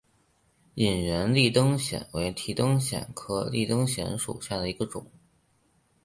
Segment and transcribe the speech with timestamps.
[0.73, 5.05] 隐缘立灯藓为提灯藓科立灯藓属下的一个种。